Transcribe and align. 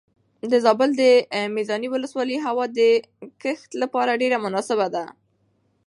د 0.51 0.53
زابل 0.65 0.89
د 1.01 1.03
میزانې 1.55 1.87
ولسوالۍ 1.91 2.37
هوا 2.45 2.65
د 2.79 2.79
کښت 3.41 3.69
لپاره 3.81 4.19
ډېره 4.21 4.37
مناسبه 4.45 4.87
ده. 4.95 5.05